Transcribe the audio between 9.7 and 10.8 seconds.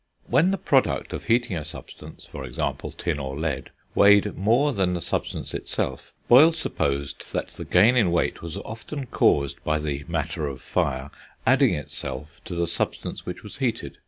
the "matter of